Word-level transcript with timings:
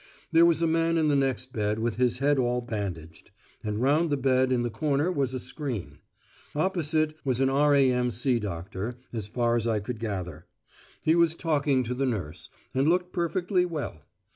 There 0.31 0.47
was 0.47 0.63
a 0.63 0.67
man 0.67 0.97
in 0.97 1.09
the 1.09 1.15
next 1.15 1.53
bed 1.53 1.77
with 1.77 1.97
his 1.97 2.17
head 2.17 2.39
all 2.39 2.61
bandaged; 2.61 3.29
and 3.63 3.79
round 3.79 4.09
the 4.09 4.17
bed 4.17 4.51
in 4.51 4.63
the 4.63 4.71
corner 4.71 5.11
was 5.11 5.35
a 5.35 5.39
screen. 5.39 5.99
Opposite 6.55 7.15
was 7.23 7.39
an 7.39 7.51
R.A.M.C. 7.51 8.39
doctor, 8.39 8.95
as 9.13 9.27
far 9.27 9.55
as 9.55 9.67
I 9.67 9.79
could 9.79 9.99
gather; 9.99 10.47
he 11.03 11.13
was 11.13 11.35
talking 11.35 11.83
to 11.83 11.93
the 11.93 12.07
nurse, 12.07 12.49
and 12.73 12.89
looked 12.89 13.13
perfectly 13.13 13.63
well. 13.63 14.01